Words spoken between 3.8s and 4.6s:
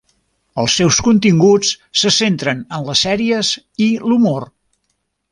i l'humor.